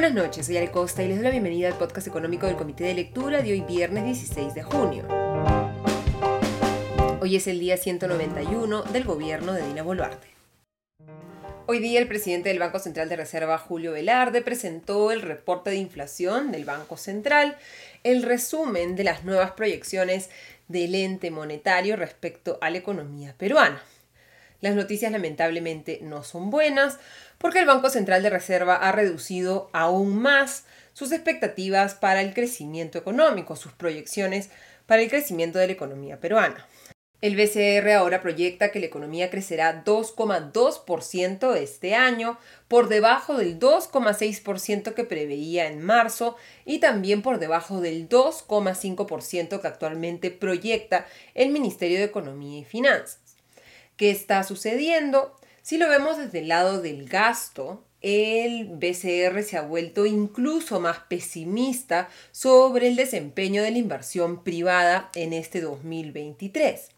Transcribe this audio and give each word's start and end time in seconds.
buenas 0.00 0.16
noches, 0.24 0.46
soy 0.46 0.56
Ale 0.56 0.70
Costa 0.70 1.02
y 1.02 1.08
les 1.08 1.16
doy 1.16 1.24
la 1.24 1.30
bienvenida 1.30 1.68
al 1.68 1.76
podcast 1.76 2.06
económico 2.06 2.46
del 2.46 2.56
Comité 2.56 2.84
de 2.84 2.94
Lectura 2.94 3.42
de 3.42 3.52
hoy 3.52 3.60
viernes 3.60 4.04
16 4.04 4.54
de 4.54 4.62
junio. 4.62 5.06
Hoy 7.20 7.36
es 7.36 7.46
el 7.46 7.60
día 7.60 7.76
191 7.76 8.84
del 8.84 9.04
gobierno 9.04 9.52
de 9.52 9.62
Dina 9.62 9.82
Boluarte. 9.82 10.28
Hoy 11.66 11.80
día 11.80 12.00
el 12.00 12.08
presidente 12.08 12.48
del 12.48 12.58
Banco 12.58 12.78
Central 12.78 13.10
de 13.10 13.16
Reserva, 13.16 13.58
Julio 13.58 13.92
Velarde, 13.92 14.40
presentó 14.40 15.12
el 15.12 15.20
reporte 15.20 15.68
de 15.68 15.76
inflación 15.76 16.50
del 16.50 16.64
Banco 16.64 16.96
Central, 16.96 17.58
el 18.02 18.22
resumen 18.22 18.96
de 18.96 19.04
las 19.04 19.26
nuevas 19.26 19.50
proyecciones 19.50 20.30
del 20.68 20.94
ente 20.94 21.30
monetario 21.30 21.96
respecto 21.96 22.56
a 22.62 22.70
la 22.70 22.78
economía 22.78 23.34
peruana. 23.36 23.82
Las 24.60 24.74
noticias 24.74 25.10
lamentablemente 25.10 26.00
no 26.02 26.22
son 26.22 26.50
buenas 26.50 26.98
porque 27.38 27.60
el 27.60 27.66
Banco 27.66 27.88
Central 27.88 28.22
de 28.22 28.30
Reserva 28.30 28.76
ha 28.76 28.92
reducido 28.92 29.70
aún 29.72 30.20
más 30.20 30.64
sus 30.92 31.12
expectativas 31.12 31.94
para 31.94 32.20
el 32.20 32.34
crecimiento 32.34 32.98
económico, 32.98 33.56
sus 33.56 33.72
proyecciones 33.72 34.50
para 34.86 35.02
el 35.02 35.08
crecimiento 35.08 35.58
de 35.58 35.68
la 35.68 35.72
economía 35.72 36.20
peruana. 36.20 36.66
El 37.22 37.36
BCR 37.36 37.90
ahora 37.90 38.22
proyecta 38.22 38.72
que 38.72 38.80
la 38.80 38.86
economía 38.86 39.28
crecerá 39.28 39.84
2,2% 39.84 41.54
este 41.54 41.94
año, 41.94 42.38
por 42.66 42.88
debajo 42.88 43.36
del 43.36 43.58
2,6% 43.58 44.94
que 44.94 45.04
preveía 45.04 45.66
en 45.66 45.82
marzo 45.82 46.36
y 46.64 46.78
también 46.78 47.20
por 47.20 47.38
debajo 47.38 47.82
del 47.82 48.08
2,5% 48.08 49.60
que 49.60 49.66
actualmente 49.66 50.30
proyecta 50.30 51.06
el 51.34 51.50
Ministerio 51.50 51.98
de 51.98 52.04
Economía 52.04 52.60
y 52.60 52.64
Finanzas. 52.64 53.29
¿Qué 54.00 54.10
está 54.10 54.44
sucediendo? 54.44 55.36
Si 55.60 55.76
lo 55.76 55.86
vemos 55.86 56.16
desde 56.16 56.38
el 56.38 56.48
lado 56.48 56.80
del 56.80 57.06
gasto, 57.06 57.84
el 58.00 58.64
BCR 58.64 59.42
se 59.42 59.58
ha 59.58 59.60
vuelto 59.60 60.06
incluso 60.06 60.80
más 60.80 61.00
pesimista 61.00 62.08
sobre 62.32 62.88
el 62.88 62.96
desempeño 62.96 63.62
de 63.62 63.72
la 63.72 63.76
inversión 63.76 64.42
privada 64.42 65.10
en 65.14 65.34
este 65.34 65.60
2023. 65.60 66.88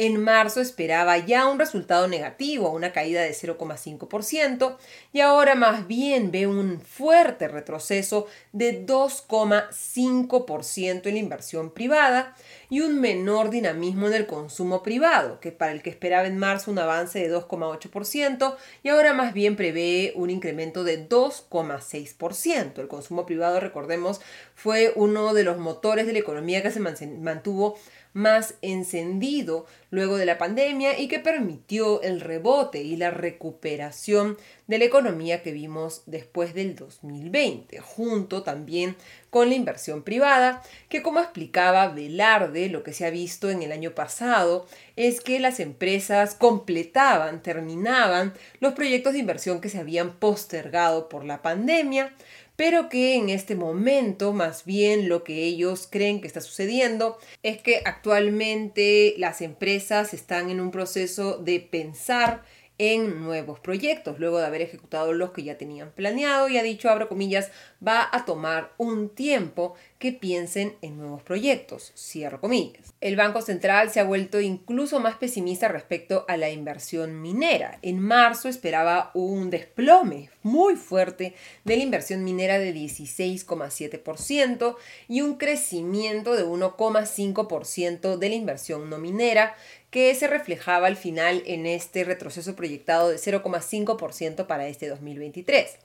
En 0.00 0.22
marzo 0.22 0.60
esperaba 0.60 1.18
ya 1.18 1.48
un 1.48 1.58
resultado 1.58 2.06
negativo, 2.06 2.70
una 2.70 2.92
caída 2.92 3.22
de 3.22 3.32
0,5%, 3.32 4.76
y 5.12 5.18
ahora 5.18 5.56
más 5.56 5.88
bien 5.88 6.30
ve 6.30 6.46
un 6.46 6.80
fuerte 6.80 7.48
retroceso 7.48 8.28
de 8.52 8.86
2,5% 8.86 11.06
en 11.06 11.14
la 11.14 11.18
inversión 11.18 11.72
privada 11.72 12.36
y 12.70 12.80
un 12.80 13.00
menor 13.00 13.50
dinamismo 13.50 14.06
en 14.06 14.14
el 14.14 14.28
consumo 14.28 14.84
privado, 14.84 15.40
que 15.40 15.50
para 15.50 15.72
el 15.72 15.82
que 15.82 15.90
esperaba 15.90 16.28
en 16.28 16.38
marzo 16.38 16.70
un 16.70 16.78
avance 16.78 17.18
de 17.18 17.34
2,8% 17.34 18.54
y 18.84 18.90
ahora 18.90 19.14
más 19.14 19.34
bien 19.34 19.56
prevé 19.56 20.12
un 20.14 20.30
incremento 20.30 20.84
de 20.84 21.08
2,6%. 21.08 22.78
El 22.78 22.86
consumo 22.86 23.26
privado, 23.26 23.58
recordemos, 23.58 24.20
fue 24.54 24.92
uno 24.94 25.34
de 25.34 25.42
los 25.42 25.58
motores 25.58 26.06
de 26.06 26.12
la 26.12 26.20
economía 26.20 26.62
que 26.62 26.70
se 26.70 26.78
mantuvo 26.78 27.76
más 28.12 28.54
encendido 28.62 29.66
luego 29.90 30.16
de 30.16 30.26
la 30.26 30.38
pandemia 30.38 30.98
y 30.98 31.08
que 31.08 31.18
permitió 31.18 32.02
el 32.02 32.20
rebote 32.20 32.82
y 32.82 32.96
la 32.96 33.10
recuperación 33.10 34.36
de 34.66 34.78
la 34.78 34.84
economía 34.84 35.42
que 35.42 35.52
vimos 35.52 36.02
después 36.06 36.52
del 36.52 36.76
2020, 36.76 37.78
junto 37.80 38.42
también 38.42 38.96
con 39.30 39.48
la 39.48 39.54
inversión 39.54 40.02
privada, 40.02 40.62
que 40.88 41.02
como 41.02 41.20
explicaba 41.20 41.88
Velarde, 41.88 42.68
lo 42.68 42.82
que 42.82 42.92
se 42.92 43.06
ha 43.06 43.10
visto 43.10 43.50
en 43.50 43.62
el 43.62 43.72
año 43.72 43.94
pasado 43.94 44.66
es 44.96 45.20
que 45.20 45.40
las 45.40 45.60
empresas 45.60 46.34
completaban, 46.34 47.42
terminaban 47.42 48.34
los 48.60 48.74
proyectos 48.74 49.14
de 49.14 49.20
inversión 49.20 49.60
que 49.60 49.70
se 49.70 49.78
habían 49.78 50.12
postergado 50.16 51.08
por 51.08 51.24
la 51.24 51.40
pandemia, 51.40 52.12
pero 52.58 52.88
que 52.88 53.14
en 53.14 53.28
este 53.28 53.54
momento 53.54 54.32
más 54.32 54.64
bien 54.64 55.08
lo 55.08 55.22
que 55.22 55.44
ellos 55.44 55.86
creen 55.88 56.20
que 56.20 56.26
está 56.26 56.40
sucediendo 56.40 57.16
es 57.44 57.62
que 57.62 57.82
actualmente 57.84 59.14
las 59.16 59.42
empresas 59.42 60.12
están 60.12 60.50
en 60.50 60.58
un 60.58 60.72
proceso 60.72 61.38
de 61.38 61.60
pensar 61.60 62.42
en 62.76 63.22
nuevos 63.22 63.60
proyectos, 63.60 64.18
luego 64.18 64.38
de 64.38 64.46
haber 64.46 64.62
ejecutado 64.62 65.12
los 65.12 65.30
que 65.30 65.44
ya 65.44 65.56
tenían 65.56 65.92
planeado 65.92 66.48
y 66.48 66.58
ha 66.58 66.64
dicho, 66.64 66.90
abro 66.90 67.08
comillas, 67.08 67.52
va 67.86 68.08
a 68.10 68.24
tomar 68.24 68.72
un 68.76 69.08
tiempo 69.08 69.74
que 69.98 70.12
piensen 70.12 70.76
en 70.80 70.96
nuevos 70.96 71.22
proyectos, 71.22 71.92
cierro 71.96 72.40
comillas. 72.40 72.94
El 73.00 73.16
Banco 73.16 73.42
Central 73.42 73.90
se 73.90 73.98
ha 73.98 74.04
vuelto 74.04 74.40
incluso 74.40 75.00
más 75.00 75.16
pesimista 75.16 75.68
respecto 75.68 76.24
a 76.28 76.36
la 76.36 76.50
inversión 76.50 77.20
minera. 77.20 77.78
En 77.82 78.00
marzo 78.00 78.48
esperaba 78.48 79.10
un 79.14 79.50
desplome 79.50 80.30
muy 80.42 80.76
fuerte 80.76 81.34
de 81.64 81.76
la 81.76 81.82
inversión 81.82 82.22
minera 82.22 82.58
de 82.58 82.72
16,7% 82.72 84.76
y 85.08 85.22
un 85.22 85.36
crecimiento 85.36 86.34
de 86.34 86.44
1,5% 86.44 88.18
de 88.18 88.28
la 88.28 88.34
inversión 88.34 88.88
no 88.88 88.98
minera 88.98 89.56
que 89.90 90.14
se 90.14 90.26
reflejaba 90.26 90.86
al 90.86 90.96
final 90.96 91.42
en 91.46 91.66
este 91.66 92.04
retroceso 92.04 92.54
proyectado 92.54 93.08
de 93.08 93.16
0,5% 93.16 94.46
para 94.46 94.68
este 94.68 94.88
2023. 94.88 95.78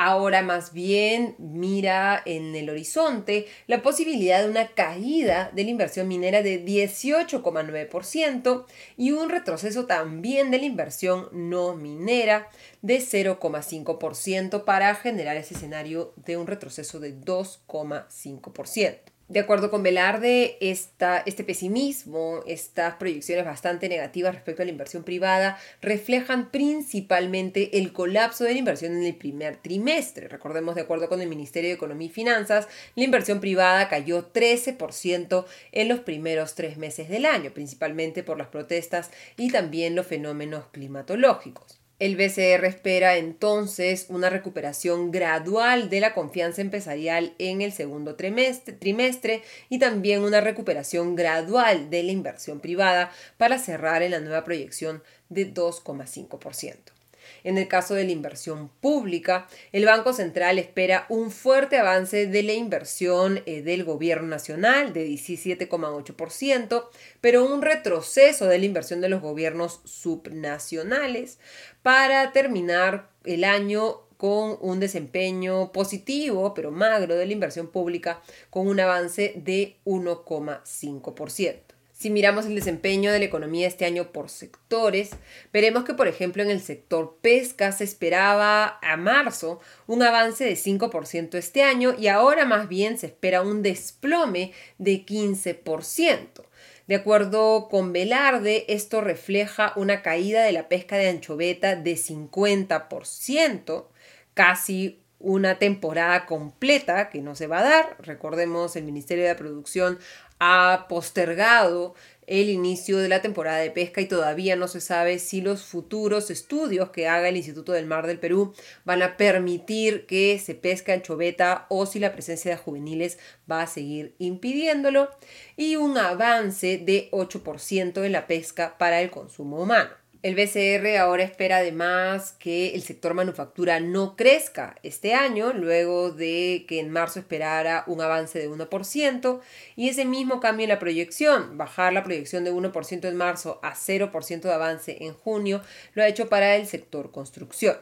Ahora 0.00 0.42
más 0.42 0.72
bien 0.72 1.34
mira 1.38 2.22
en 2.24 2.54
el 2.54 2.70
horizonte 2.70 3.48
la 3.66 3.82
posibilidad 3.82 4.42
de 4.42 4.48
una 4.48 4.68
caída 4.68 5.50
de 5.52 5.64
la 5.64 5.70
inversión 5.70 6.06
minera 6.06 6.40
de 6.40 6.64
18,9% 6.64 8.64
y 8.96 9.10
un 9.10 9.28
retroceso 9.28 9.86
también 9.86 10.52
de 10.52 10.58
la 10.58 10.66
inversión 10.66 11.28
no 11.32 11.74
minera 11.74 12.48
de 12.80 12.98
0,5% 12.98 14.64
para 14.64 14.94
generar 14.94 15.36
ese 15.36 15.54
escenario 15.54 16.12
de 16.14 16.36
un 16.36 16.46
retroceso 16.46 17.00
de 17.00 17.20
2,5%. 17.20 19.17
De 19.28 19.40
acuerdo 19.40 19.70
con 19.70 19.82
Velarde, 19.82 20.56
esta, 20.62 21.18
este 21.18 21.44
pesimismo, 21.44 22.42
estas 22.46 22.94
proyecciones 22.94 23.44
bastante 23.44 23.86
negativas 23.90 24.34
respecto 24.34 24.62
a 24.62 24.64
la 24.64 24.70
inversión 24.70 25.04
privada, 25.04 25.58
reflejan 25.82 26.50
principalmente 26.50 27.76
el 27.76 27.92
colapso 27.92 28.44
de 28.44 28.54
la 28.54 28.58
inversión 28.58 28.96
en 28.96 29.04
el 29.04 29.14
primer 29.14 29.58
trimestre. 29.58 30.28
Recordemos, 30.28 30.76
de 30.76 30.80
acuerdo 30.80 31.10
con 31.10 31.20
el 31.20 31.28
Ministerio 31.28 31.68
de 31.68 31.76
Economía 31.76 32.08
y 32.08 32.10
Finanzas, 32.10 32.68
la 32.94 33.04
inversión 33.04 33.38
privada 33.38 33.90
cayó 33.90 34.32
13% 34.32 35.44
en 35.72 35.88
los 35.88 36.00
primeros 36.00 36.54
tres 36.54 36.78
meses 36.78 37.10
del 37.10 37.26
año, 37.26 37.52
principalmente 37.52 38.22
por 38.22 38.38
las 38.38 38.48
protestas 38.48 39.10
y 39.36 39.52
también 39.52 39.94
los 39.94 40.06
fenómenos 40.06 40.68
climatológicos. 40.72 41.77
El 41.98 42.14
BCR 42.14 42.64
espera 42.64 43.16
entonces 43.16 44.06
una 44.08 44.30
recuperación 44.30 45.10
gradual 45.10 45.90
de 45.90 45.98
la 45.98 46.14
confianza 46.14 46.60
empresarial 46.60 47.34
en 47.38 47.60
el 47.60 47.72
segundo 47.72 48.14
trimestre, 48.14 49.42
y 49.68 49.80
también 49.80 50.22
una 50.22 50.40
recuperación 50.40 51.16
gradual 51.16 51.90
de 51.90 52.04
la 52.04 52.12
inversión 52.12 52.60
privada 52.60 53.10
para 53.36 53.58
cerrar 53.58 54.02
en 54.02 54.12
la 54.12 54.20
nueva 54.20 54.44
proyección 54.44 55.02
de 55.28 55.52
2,5%. 55.52 56.97
En 57.44 57.58
el 57.58 57.68
caso 57.68 57.94
de 57.94 58.04
la 58.04 58.12
inversión 58.12 58.68
pública, 58.80 59.46
el 59.72 59.84
Banco 59.84 60.12
Central 60.12 60.58
espera 60.58 61.06
un 61.08 61.30
fuerte 61.30 61.78
avance 61.78 62.26
de 62.26 62.42
la 62.42 62.52
inversión 62.52 63.42
eh, 63.46 63.62
del 63.62 63.84
gobierno 63.84 64.28
nacional 64.28 64.92
de 64.92 65.08
17,8%, 65.08 66.88
pero 67.20 67.44
un 67.44 67.62
retroceso 67.62 68.46
de 68.46 68.58
la 68.58 68.64
inversión 68.64 69.00
de 69.00 69.08
los 69.08 69.20
gobiernos 69.20 69.80
subnacionales 69.84 71.38
para 71.82 72.32
terminar 72.32 73.10
el 73.24 73.44
año 73.44 74.08
con 74.18 74.58
un 74.60 74.80
desempeño 74.80 75.72
positivo, 75.72 76.52
pero 76.52 76.70
magro 76.72 77.14
de 77.14 77.24
la 77.24 77.32
inversión 77.32 77.68
pública, 77.68 78.20
con 78.50 78.66
un 78.66 78.80
avance 78.80 79.32
de 79.36 79.78
1,5%. 79.84 81.67
Si 81.98 82.10
miramos 82.10 82.46
el 82.46 82.54
desempeño 82.54 83.10
de 83.10 83.18
la 83.18 83.24
economía 83.24 83.66
este 83.66 83.84
año 83.84 84.12
por 84.12 84.28
sectores, 84.30 85.10
veremos 85.52 85.82
que, 85.82 85.94
por 85.94 86.06
ejemplo, 86.06 86.44
en 86.44 86.50
el 86.50 86.60
sector 86.60 87.18
pesca 87.20 87.72
se 87.72 87.82
esperaba 87.82 88.78
a 88.82 88.96
marzo 88.96 89.58
un 89.88 90.04
avance 90.04 90.44
de 90.44 90.52
5% 90.52 91.34
este 91.34 91.64
año 91.64 91.96
y 91.98 92.06
ahora 92.06 92.44
más 92.44 92.68
bien 92.68 92.98
se 92.98 93.06
espera 93.06 93.42
un 93.42 93.62
desplome 93.62 94.52
de 94.78 95.04
15%. 95.04 96.44
De 96.86 96.94
acuerdo 96.94 97.68
con 97.68 97.92
Velarde, 97.92 98.64
esto 98.68 99.00
refleja 99.00 99.72
una 99.74 100.00
caída 100.00 100.44
de 100.44 100.52
la 100.52 100.68
pesca 100.68 100.96
de 100.96 101.08
anchoveta 101.08 101.74
de 101.74 101.94
50%, 101.94 103.86
casi 104.34 105.02
una 105.20 105.58
temporada 105.58 106.26
completa 106.26 107.10
que 107.10 107.22
no 107.22 107.34
se 107.34 107.46
va 107.46 107.60
a 107.60 107.64
dar. 107.64 107.96
Recordemos, 108.00 108.76
el 108.76 108.84
Ministerio 108.84 109.24
de 109.24 109.30
la 109.30 109.36
Producción 109.36 109.98
ha 110.38 110.86
postergado 110.88 111.94
el 112.28 112.50
inicio 112.50 112.98
de 112.98 113.08
la 113.08 113.22
temporada 113.22 113.58
de 113.58 113.70
pesca 113.70 114.02
y 114.02 114.06
todavía 114.06 114.54
no 114.54 114.68
se 114.68 114.82
sabe 114.82 115.18
si 115.18 115.40
los 115.40 115.62
futuros 115.64 116.30
estudios 116.30 116.90
que 116.90 117.08
haga 117.08 117.28
el 117.28 117.38
Instituto 117.38 117.72
del 117.72 117.86
Mar 117.86 118.06
del 118.06 118.18
Perú 118.18 118.52
van 118.84 119.02
a 119.02 119.16
permitir 119.16 120.04
que 120.06 120.38
se 120.38 120.54
pesca 120.54 120.92
anchoveta 120.92 121.66
o 121.70 121.86
si 121.86 121.98
la 121.98 122.12
presencia 122.12 122.50
de 122.50 122.58
juveniles 122.58 123.18
va 123.50 123.62
a 123.62 123.66
seguir 123.66 124.14
impidiéndolo 124.18 125.08
y 125.56 125.76
un 125.76 125.96
avance 125.96 126.76
de 126.76 127.08
8% 127.12 128.04
en 128.04 128.12
la 128.12 128.26
pesca 128.26 128.76
para 128.76 129.00
el 129.00 129.10
consumo 129.10 129.62
humano. 129.62 129.90
El 130.20 130.34
BCR 130.34 130.96
ahora 130.96 131.22
espera 131.22 131.58
además 131.58 132.34
que 132.40 132.74
el 132.74 132.82
sector 132.82 133.14
manufactura 133.14 133.78
no 133.78 134.16
crezca 134.16 134.74
este 134.82 135.14
año, 135.14 135.52
luego 135.52 136.10
de 136.10 136.64
que 136.66 136.80
en 136.80 136.90
marzo 136.90 137.20
esperara 137.20 137.84
un 137.86 138.00
avance 138.00 138.40
de 138.40 138.50
1%, 138.50 139.40
y 139.76 139.88
ese 139.88 140.04
mismo 140.04 140.40
cambio 140.40 140.64
en 140.64 140.70
la 140.70 140.80
proyección, 140.80 141.56
bajar 141.56 141.92
la 141.92 142.02
proyección 142.02 142.42
de 142.42 142.52
1% 142.52 143.08
en 143.08 143.16
marzo 143.16 143.60
a 143.62 143.76
0% 143.76 144.40
de 144.40 144.52
avance 144.52 144.96
en 145.04 145.14
junio, 145.14 145.62
lo 145.94 146.02
ha 146.02 146.08
hecho 146.08 146.28
para 146.28 146.56
el 146.56 146.66
sector 146.66 147.12
construcción. 147.12 147.76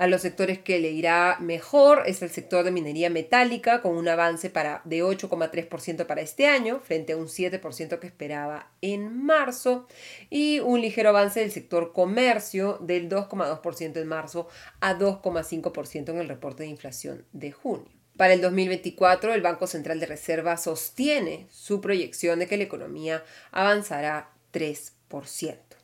A 0.00 0.06
los 0.06 0.22
sectores 0.22 0.58
que 0.58 0.78
le 0.78 0.92
irá 0.92 1.36
mejor 1.40 2.04
es 2.06 2.22
el 2.22 2.30
sector 2.30 2.64
de 2.64 2.70
minería 2.70 3.10
metálica, 3.10 3.82
con 3.82 3.98
un 3.98 4.08
avance 4.08 4.48
para, 4.48 4.80
de 4.86 5.04
8,3% 5.04 6.06
para 6.06 6.22
este 6.22 6.46
año, 6.46 6.80
frente 6.80 7.12
a 7.12 7.18
un 7.18 7.26
7% 7.26 7.98
que 7.98 8.06
esperaba 8.06 8.72
en 8.80 9.22
marzo, 9.22 9.86
y 10.30 10.60
un 10.60 10.80
ligero 10.80 11.10
avance 11.10 11.40
del 11.40 11.50
sector 11.50 11.92
comercio 11.92 12.78
del 12.80 13.10
2,2% 13.10 14.00
en 14.00 14.08
marzo 14.08 14.48
a 14.80 14.98
2,5% 14.98 16.08
en 16.08 16.16
el 16.16 16.28
reporte 16.28 16.62
de 16.62 16.70
inflación 16.70 17.26
de 17.32 17.52
junio. 17.52 17.90
Para 18.16 18.32
el 18.32 18.40
2024, 18.40 19.34
el 19.34 19.42
Banco 19.42 19.66
Central 19.66 20.00
de 20.00 20.06
Reserva 20.06 20.56
sostiene 20.56 21.46
su 21.50 21.82
proyección 21.82 22.38
de 22.38 22.46
que 22.46 22.56
la 22.56 22.64
economía 22.64 23.22
avanzará 23.50 24.30
3%. 24.54 25.79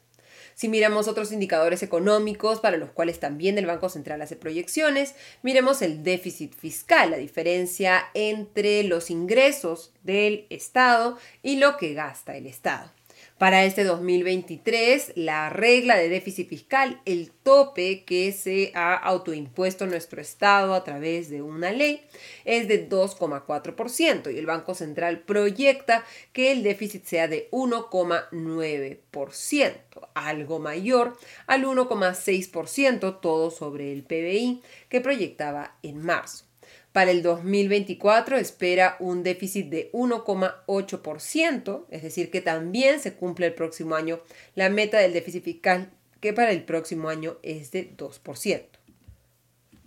Si 0.54 0.68
miramos 0.68 1.08
otros 1.08 1.32
indicadores 1.32 1.82
económicos 1.82 2.60
para 2.60 2.76
los 2.76 2.90
cuales 2.90 3.20
también 3.20 3.58
el 3.58 3.66
Banco 3.66 3.88
Central 3.88 4.22
hace 4.22 4.36
proyecciones, 4.36 5.14
miremos 5.42 5.82
el 5.82 6.02
déficit 6.02 6.54
fiscal, 6.54 7.10
la 7.10 7.16
diferencia 7.16 8.04
entre 8.14 8.82
los 8.84 9.10
ingresos 9.10 9.92
del 10.02 10.46
Estado 10.50 11.18
y 11.42 11.56
lo 11.56 11.76
que 11.76 11.94
gasta 11.94 12.36
el 12.36 12.46
Estado. 12.46 12.95
Para 13.38 13.64
este 13.66 13.84
2023, 13.84 15.12
la 15.14 15.50
regla 15.50 15.96
de 15.96 16.08
déficit 16.08 16.48
fiscal, 16.48 17.02
el 17.04 17.30
tope 17.30 18.02
que 18.04 18.32
se 18.32 18.72
ha 18.74 18.94
autoimpuesto 18.94 19.84
nuestro 19.84 20.22
Estado 20.22 20.72
a 20.72 20.84
través 20.84 21.28
de 21.28 21.42
una 21.42 21.70
ley, 21.70 22.00
es 22.46 22.66
de 22.66 22.88
2,4% 22.88 24.32
y 24.32 24.38
el 24.38 24.46
Banco 24.46 24.74
Central 24.74 25.20
proyecta 25.20 26.02
que 26.32 26.50
el 26.50 26.62
déficit 26.62 27.04
sea 27.04 27.28
de 27.28 27.50
1,9%, 27.50 29.74
algo 30.14 30.58
mayor 30.58 31.18
al 31.46 31.66
1,6%, 31.66 33.20
todo 33.20 33.50
sobre 33.50 33.92
el 33.92 34.02
PBI 34.02 34.62
que 34.88 35.02
proyectaba 35.02 35.76
en 35.82 35.98
marzo. 35.98 36.45
Para 36.96 37.10
el 37.10 37.20
2024 37.20 38.38
espera 38.38 38.96
un 39.00 39.22
déficit 39.22 39.68
de 39.68 39.92
1,8%, 39.92 41.84
es 41.90 42.02
decir, 42.02 42.30
que 42.30 42.40
también 42.40 43.00
se 43.00 43.12
cumple 43.12 43.44
el 43.48 43.52
próximo 43.52 43.96
año 43.96 44.20
la 44.54 44.70
meta 44.70 44.98
del 44.98 45.12
déficit 45.12 45.44
fiscal, 45.44 45.90
que 46.20 46.32
para 46.32 46.52
el 46.52 46.64
próximo 46.64 47.10
año 47.10 47.36
es 47.42 47.70
de 47.70 47.94
2%. 47.94 48.62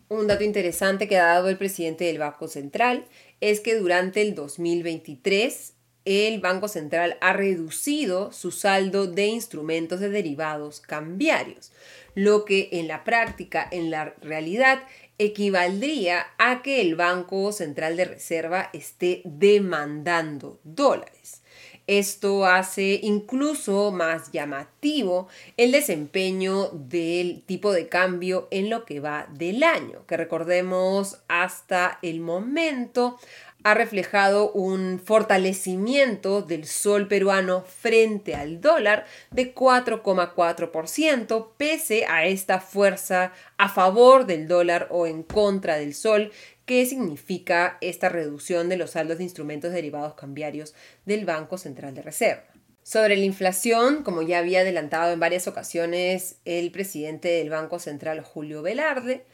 Un 0.09 0.27
dato 0.27 0.43
interesante 0.43 1.07
que 1.07 1.17
ha 1.17 1.25
dado 1.25 1.49
el 1.49 1.57
presidente 1.57 2.05
del 2.05 2.19
Banco 2.19 2.47
Central 2.47 3.07
es 3.41 3.59
que 3.59 3.73
durante 3.73 4.21
el 4.21 4.35
2023 4.35 5.73
el 6.09 6.39
Banco 6.39 6.67
Central 6.67 7.17
ha 7.21 7.33
reducido 7.33 8.31
su 8.31 8.51
saldo 8.51 9.05
de 9.05 9.27
instrumentos 9.27 9.99
de 9.99 10.09
derivados 10.09 10.79
cambiarios, 10.79 11.71
lo 12.15 12.45
que 12.45 12.69
en 12.71 12.87
la 12.87 13.03
práctica, 13.03 13.67
en 13.71 13.91
la 13.91 14.15
realidad, 14.21 14.81
equivaldría 15.19 16.25
a 16.39 16.63
que 16.63 16.81
el 16.81 16.95
Banco 16.95 17.51
Central 17.51 17.95
de 17.95 18.05
Reserva 18.05 18.71
esté 18.73 19.21
demandando 19.23 20.59
dólares. 20.63 21.43
Esto 21.85 22.45
hace 22.45 22.99
incluso 23.01 23.91
más 23.91 24.31
llamativo 24.31 25.27
el 25.57 25.71
desempeño 25.71 26.69
del 26.69 27.41
tipo 27.41 27.71
de 27.71 27.87
cambio 27.87 28.47
en 28.51 28.69
lo 28.69 28.85
que 28.85 28.99
va 28.99 29.27
del 29.33 29.63
año, 29.63 30.05
que 30.05 30.15
recordemos 30.15 31.17
hasta 31.27 31.97
el 32.03 32.19
momento 32.19 33.17
ha 33.63 33.73
reflejado 33.73 34.51
un 34.51 34.99
fortalecimiento 35.03 36.41
del 36.41 36.65
sol 36.65 37.07
peruano 37.07 37.63
frente 37.63 38.35
al 38.35 38.61
dólar 38.61 39.05
de 39.31 39.53
4,4%, 39.53 41.49
pese 41.57 42.05
a 42.05 42.25
esta 42.25 42.59
fuerza 42.61 43.33
a 43.57 43.69
favor 43.69 44.25
del 44.25 44.47
dólar 44.47 44.87
o 44.91 45.07
en 45.07 45.23
contra 45.23 45.77
del 45.77 45.93
sol, 45.93 46.31
que 46.65 46.85
significa 46.85 47.77
esta 47.81 48.09
reducción 48.09 48.69
de 48.69 48.77
los 48.77 48.91
saldos 48.91 49.17
de 49.17 49.23
instrumentos 49.23 49.73
derivados 49.73 50.13
cambiarios 50.13 50.73
del 51.05 51.25
Banco 51.25 51.57
Central 51.57 51.95
de 51.95 52.03
Reserva. 52.03 52.43
Sobre 52.83 53.17
la 53.17 53.25
inflación, 53.25 54.03
como 54.03 54.21
ya 54.21 54.39
había 54.39 54.61
adelantado 54.61 55.11
en 55.11 55.19
varias 55.19 55.47
ocasiones 55.47 56.37
el 56.45 56.71
presidente 56.71 57.27
del 57.27 57.49
Banco 57.49 57.77
Central, 57.77 58.21
Julio 58.21 58.61
Velarde, 58.61 59.25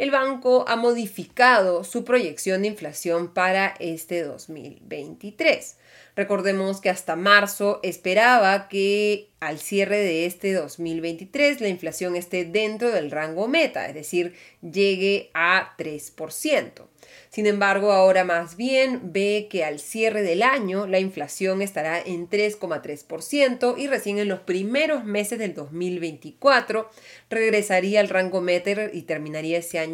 el 0.00 0.10
banco 0.10 0.64
ha 0.66 0.76
modificado 0.76 1.84
su 1.84 2.04
proyección 2.04 2.62
de 2.62 2.68
inflación 2.68 3.34
para 3.34 3.74
este 3.80 4.22
2023. 4.22 5.76
Recordemos 6.16 6.80
que 6.80 6.88
hasta 6.88 7.16
marzo 7.16 7.80
esperaba 7.82 8.68
que 8.68 9.28
al 9.40 9.58
cierre 9.58 9.98
de 9.98 10.24
este 10.24 10.54
2023 10.54 11.60
la 11.60 11.68
inflación 11.68 12.16
esté 12.16 12.46
dentro 12.46 12.90
del 12.90 13.10
rango 13.10 13.46
meta, 13.46 13.86
es 13.88 13.94
decir, 13.94 14.34
llegue 14.62 15.30
a 15.34 15.74
3%. 15.76 16.86
Sin 17.30 17.46
embargo, 17.46 17.92
ahora 17.92 18.24
más 18.24 18.56
bien 18.56 19.12
ve 19.12 19.48
que 19.50 19.64
al 19.64 19.78
cierre 19.78 20.22
del 20.22 20.42
año 20.42 20.86
la 20.86 20.98
inflación 20.98 21.62
estará 21.62 22.00
en 22.00 22.28
3,3% 22.28 23.74
y 23.78 23.86
recién 23.86 24.18
en 24.18 24.28
los 24.28 24.40
primeros 24.40 25.04
meses 25.04 25.38
del 25.38 25.54
2024 25.54 26.90
regresaría 27.30 28.00
al 28.00 28.08
rango 28.08 28.40
meta 28.40 28.90
y 28.92 29.02
terminaría 29.02 29.58
ese 29.58 29.78
año 29.78 29.89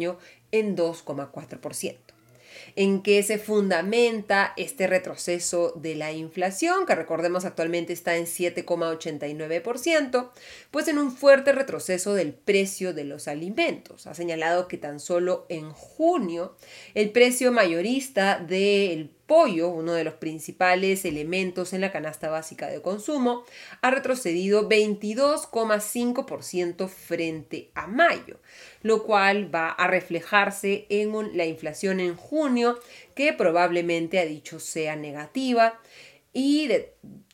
en 0.51 0.75
2,4% 0.75 1.97
en 2.75 3.01
qué 3.01 3.23
se 3.23 3.39
fundamenta 3.39 4.53
este 4.55 4.85
retroceso 4.87 5.73
de 5.75 5.95
la 5.95 6.11
inflación, 6.11 6.85
que 6.85 6.93
recordemos 6.95 7.45
actualmente 7.45 7.93
está 7.93 8.17
en 8.17 8.25
7,89%, 8.25 10.29
pues 10.71 10.87
en 10.87 10.99
un 10.99 11.11
fuerte 11.11 11.51
retroceso 11.53 12.13
del 12.13 12.33
precio 12.33 12.93
de 12.93 13.05
los 13.05 13.27
alimentos. 13.27 14.05
Ha 14.07 14.13
señalado 14.13 14.67
que 14.67 14.77
tan 14.77 14.99
solo 14.99 15.45
en 15.49 15.71
junio 15.71 16.55
el 16.93 17.09
precio 17.09 17.51
mayorista 17.51 18.37
del 18.39 19.09
pollo, 19.27 19.69
uno 19.69 19.93
de 19.93 20.03
los 20.03 20.15
principales 20.15 21.05
elementos 21.05 21.73
en 21.73 21.81
la 21.81 21.91
canasta 21.91 22.29
básica 22.29 22.67
de 22.67 22.81
consumo, 22.81 23.43
ha 23.81 23.91
retrocedido 23.91 24.67
22,5% 24.67 26.87
frente 26.87 27.69
a 27.75 27.85
mayo, 27.87 28.39
lo 28.81 29.03
cual 29.03 29.53
va 29.53 29.69
a 29.69 29.85
reflejarse 29.87 30.87
en 30.89 31.37
la 31.37 31.45
inflación 31.45 31.99
en 31.99 32.15
junio, 32.15 32.79
que 33.13 33.33
probablemente 33.33 34.17
ha 34.19 34.25
dicho 34.25 34.59
sea 34.59 34.95
negativa 34.95 35.79
y 36.33 36.71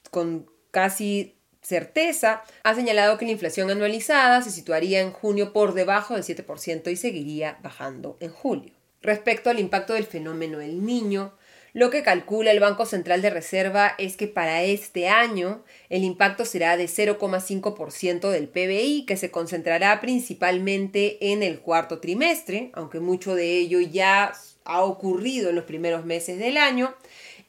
con 0.10 0.50
casi 0.72 1.38
certeza, 1.62 2.44
ha 2.63 2.75
señalado 2.75 3.17
que 3.17 3.25
la 3.25 3.32
inflación 3.32 3.72
anualizada 3.72 4.41
se 4.41 4.51
situaría 4.51 5.01
en 5.01 5.12
junio 5.12 5.53
por 5.53 5.74
debajo 5.74 6.13
del 6.13 6.24
7% 6.24 6.91
y 6.91 6.96
seguiría 6.96 7.58
bajando 7.63 8.17
en 8.20 8.32
julio. 8.32 8.74
Respecto 9.01 9.50
al 9.50 9.60
impacto 9.60 9.94
del 9.94 10.06
fenómeno 10.06 10.62
El 10.62 10.86
Niño, 10.86 11.34
lo 11.74 11.89
que 11.89 12.03
calcula 12.03 12.51
el 12.51 12.60
Banco 12.60 12.86
Central 12.86 13.24
de 13.24 13.32
Reserva 13.32 13.96
es 13.98 14.15
que 14.15 14.27
para 14.27 14.62
este 14.62 15.10
año 15.10 15.63
el 15.89 16.03
impacto 16.03 16.46
será 16.46 16.77
de 16.77 16.86
0,5% 16.86 18.30
del 18.30 18.48
PBI, 18.48 19.06
que 19.08 19.18
se 19.18 19.32
concentrará 19.32 20.00
principalmente 20.00 21.32
en 21.32 21.42
el 21.42 21.60
cuarto 21.60 22.00
trimestre, 22.00 22.70
aunque 22.74 23.00
mucho 23.00 23.34
de 23.34 23.58
ello 23.58 23.80
ya 23.80 24.34
ha 24.65 24.84
ocurrido 24.84 25.50
en 25.50 25.56
los 25.56 25.65
primeros 25.65 26.06
meses 26.06 26.38
del 26.38 26.58
año, 26.58 26.94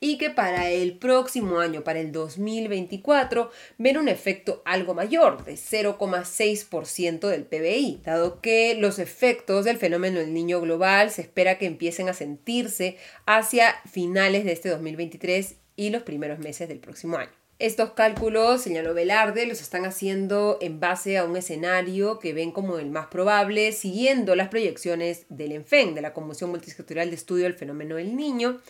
y 0.01 0.19
que 0.19 0.31
para 0.31 0.71
el 0.71 0.99
próximo 0.99 1.61
año, 1.61 1.85
para 1.85 2.01
el 2.01 2.13
2024, 2.13 3.51
ven 3.79 3.99
un 3.99 4.09
efecto 4.09 4.63
algo 4.65 4.95
mayor, 4.95 5.45
de 5.45 5.55
0,6% 5.55 7.29
del 7.29 7.45
PBI, 7.45 8.01
dado 8.05 8.41
que 8.41 8.75
los 8.75 8.99
efectos 8.99 9.65
del 9.65 9.79
fenómeno 9.79 10.21
del 10.21 10.35
niño 10.35 10.61
global 10.61 11.11
se 11.11 11.23
espera 11.23 11.59
que 11.59 11.67
empiecen 11.67 12.09
a 12.09 12.15
sentirse 12.15 12.97
hacia 13.27 13.75
finales 13.91 14.45
de 14.45 14.53
este 14.53 14.69
2023 14.69 15.57
y 15.77 15.91
los 15.91 16.03
primeros 16.03 16.39
meses 16.39 16.69
del 16.69 16.79
próximo 16.79 17.17
año. 17.17 17.33
Estos 17.61 17.93
cálculos, 17.93 18.63
señaló 18.63 18.95
Velarde, 18.95 19.47
los 19.47 19.61
están 19.61 19.85
haciendo 19.85 20.59
en 20.61 20.81
base 20.81 21.19
a 21.19 21.25
un 21.25 21.37
escenario 21.37 22.19
que 22.19 22.35
ven 22.35 22.51
como 22.51 22.79
el 22.79 22.91
más 22.91 23.07
probable, 23.07 23.71
siguiendo 23.71 24.35
las 24.35 24.49
proyecciones 24.49 25.27
del 25.29 25.53
ENFEN, 25.53 25.95
de 25.95 26.03
la 26.03 26.13
Conmoción 26.13 26.51
Multisectorial 26.51 27.11
de 27.11 27.17
Estudio 27.17 27.45
del 27.45 27.55
Fenómeno 27.55 27.95
del 27.95 28.17
Niño, 28.17 28.61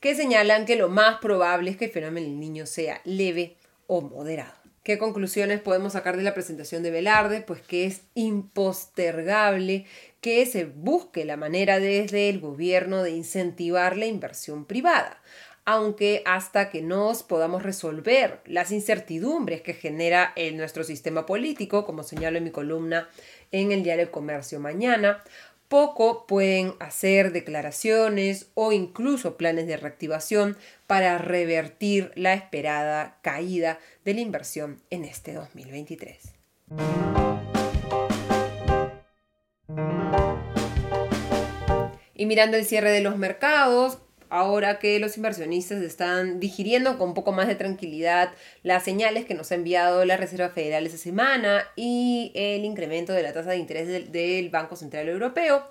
que 0.00 0.14
señalan 0.14 0.64
que 0.64 0.76
lo 0.76 0.88
más 0.88 1.18
probable 1.18 1.70
es 1.70 1.76
que 1.76 1.84
el 1.86 1.90
fenómeno 1.90 2.26
del 2.26 2.40
niño 2.40 2.66
sea 2.66 3.00
leve 3.04 3.56
o 3.86 4.00
moderado. 4.00 4.60
¿Qué 4.82 4.96
conclusiones 4.96 5.60
podemos 5.60 5.92
sacar 5.92 6.16
de 6.16 6.22
la 6.22 6.32
presentación 6.32 6.82
de 6.82 6.90
Velarde? 6.90 7.42
Pues 7.42 7.60
que 7.60 7.84
es 7.84 8.00
impostergable 8.14 9.84
que 10.22 10.46
se 10.46 10.64
busque 10.64 11.26
la 11.26 11.36
manera 11.36 11.78
desde 11.78 12.30
el 12.30 12.40
gobierno 12.40 13.02
de 13.02 13.10
incentivar 13.10 13.96
la 13.96 14.06
inversión 14.06 14.64
privada. 14.64 15.20
aunque 15.66 16.22
hasta 16.24 16.70
que 16.70 16.82
nos 16.82 17.22
podamos 17.22 17.62
resolver 17.62 18.40
las 18.46 18.72
incertidumbres 18.72 19.60
que 19.60 19.74
genera 19.74 20.32
en 20.34 20.56
nuestro 20.56 20.82
sistema 20.82 21.26
político, 21.26 21.84
como 21.84 22.02
señalo 22.02 22.38
en 22.38 22.44
mi 22.44 22.50
columna 22.50 23.08
en 23.52 23.70
el 23.70 23.84
diario 23.84 24.10
Comercio 24.10 24.58
mañana, 24.58 25.22
poco 25.70 26.26
pueden 26.26 26.74
hacer 26.80 27.30
declaraciones 27.30 28.50
o 28.54 28.72
incluso 28.72 29.36
planes 29.36 29.68
de 29.68 29.76
reactivación 29.76 30.58
para 30.88 31.16
revertir 31.16 32.10
la 32.16 32.34
esperada 32.34 33.20
caída 33.22 33.78
de 34.04 34.14
la 34.14 34.20
inversión 34.20 34.82
en 34.90 35.04
este 35.04 35.32
2023. 35.32 36.34
Y 42.14 42.26
mirando 42.26 42.56
el 42.56 42.64
cierre 42.64 42.90
de 42.90 43.00
los 43.00 43.16
mercados, 43.16 44.00
ahora 44.30 44.78
que 44.78 44.98
los 44.98 45.16
inversionistas 45.16 45.82
están 45.82 46.40
digiriendo 46.40 46.96
con 46.96 47.08
un 47.08 47.14
poco 47.14 47.32
más 47.32 47.48
de 47.48 47.56
tranquilidad 47.56 48.32
las 48.62 48.84
señales 48.84 49.26
que 49.26 49.34
nos 49.34 49.52
ha 49.52 49.56
enviado 49.56 50.04
la 50.04 50.16
Reserva 50.16 50.48
Federal 50.48 50.86
esa 50.86 50.96
semana 50.96 51.64
y 51.76 52.32
el 52.34 52.64
incremento 52.64 53.12
de 53.12 53.22
la 53.22 53.32
tasa 53.32 53.50
de 53.50 53.58
interés 53.58 54.10
del, 54.10 54.50
Banco 54.50 54.76
Central 54.76 55.08
Europeo, 55.08 55.64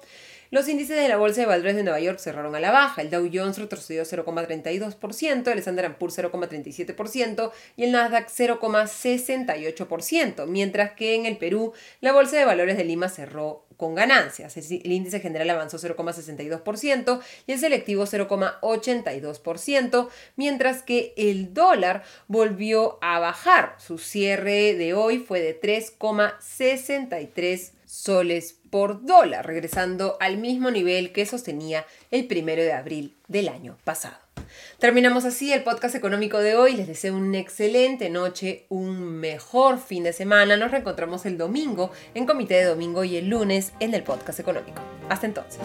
los 0.51 0.67
índices 0.67 0.97
de 0.97 1.07
la 1.07 1.17
Bolsa 1.17 1.41
de 1.41 1.47
Valores 1.47 1.75
de 1.75 1.83
Nueva 1.83 1.99
York 1.99 2.19
cerraron 2.19 2.55
a 2.55 2.59
la 2.59 2.71
baja. 2.71 3.01
El 3.01 3.09
Dow 3.09 3.27
Jones 3.31 3.57
retrocedió 3.57 4.03
0,32%, 4.03 5.51
el 5.51 5.59
Standard 5.59 5.97
Poor's 5.97 6.17
0,37% 6.17 7.51
y 7.75 7.83
el 7.83 7.91
Nasdaq 7.91 8.29
0,68%, 8.29 10.47
mientras 10.47 10.93
que 10.93 11.15
en 11.15 11.25
el 11.25 11.37
Perú 11.37 11.73
la 12.01 12.13
Bolsa 12.13 12.37
de 12.37 12.45
Valores 12.45 12.77
de 12.77 12.85
Lima 12.85 13.09
cerró 13.09 13.65
con 13.79 13.95
ganancias. 13.95 14.55
El 14.57 14.91
índice 14.91 15.21
general 15.21 15.49
avanzó 15.51 15.77
0,62% 15.77 17.21
y 17.47 17.53
el 17.53 17.59
selectivo 17.59 18.05
0,82%, 18.05 20.09
mientras 20.35 20.83
que 20.83 21.13
el 21.15 21.53
dólar 21.53 22.03
volvió 22.27 22.99
a 23.01 23.19
bajar. 23.19 23.77
Su 23.79 23.97
cierre 23.97 24.75
de 24.75 24.93
hoy 24.93 25.19
fue 25.19 25.39
de 25.39 25.57
3,63 25.61 27.71
soles 27.85 28.58
por 28.69 29.05
dólar, 29.05 29.45
regresando 29.45 30.17
al 30.19 30.37
mismo 30.37 30.71
nivel 30.71 31.11
que 31.11 31.25
sostenía 31.25 31.85
el 32.11 32.27
primero 32.27 32.61
de 32.61 32.73
abril 32.73 33.15
del 33.27 33.49
año 33.49 33.77
pasado. 33.83 34.17
Terminamos 34.79 35.25
así 35.25 35.51
el 35.51 35.63
podcast 35.63 35.95
económico 35.95 36.39
de 36.39 36.55
hoy. 36.55 36.75
Les 36.75 36.87
deseo 36.87 37.15
una 37.15 37.39
excelente 37.39 38.09
noche, 38.09 38.65
un 38.69 39.19
mejor 39.19 39.79
fin 39.79 40.03
de 40.03 40.13
semana. 40.13 40.57
Nos 40.57 40.71
reencontramos 40.71 41.25
el 41.25 41.37
domingo 41.37 41.91
en 42.13 42.25
Comité 42.25 42.55
de 42.55 42.65
Domingo 42.65 43.03
y 43.03 43.17
el 43.17 43.29
lunes 43.29 43.73
en 43.79 43.93
el 43.93 44.03
podcast 44.03 44.39
económico. 44.39 44.81
Hasta 45.09 45.27
entonces. 45.27 45.61